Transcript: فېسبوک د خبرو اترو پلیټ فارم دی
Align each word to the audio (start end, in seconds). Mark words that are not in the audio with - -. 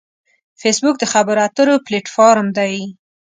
فېسبوک 0.61 0.95
د 0.99 1.03
خبرو 1.13 1.41
اترو 1.47 1.75
پلیټ 1.85 2.05
فارم 2.15 2.47
دی 2.57 2.73